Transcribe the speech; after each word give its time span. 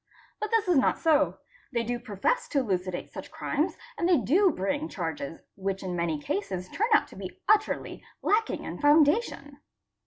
But 0.39 0.49
this_ 0.49 0.65
is 0.69 0.79
not 0.79 0.97
so; 0.97 1.37
they 1.71 1.83
do 1.83 1.99
profess 1.99 2.47
to 2.47 2.61
elucidate 2.61 3.11
such 3.11 3.29
crimes 3.29 3.77
and 3.99 4.09
they 4.09 4.17
do 4.17 4.49
bring 4.49 4.89
| 4.89 4.89
charges 4.89 5.43
which 5.53 5.83
in 5.83 5.95
many 5.95 6.17
cases 6.19 6.67
turn 6.69 6.87
out 6.95 7.07
to 7.09 7.15
be 7.15 7.39
utterly 7.47 8.03
lacking 8.23 8.63
in 8.63 8.79
foundation. 8.79 9.59